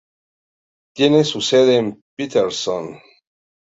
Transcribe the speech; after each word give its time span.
Tiene 0.95 1.23
su 1.23 1.41
sede 1.41 1.77
en 1.77 2.01
Paterson. 2.17 2.99